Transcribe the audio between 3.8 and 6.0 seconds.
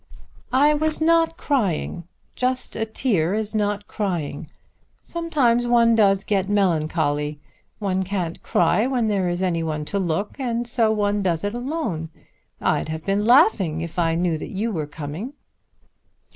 crying. Sometimes one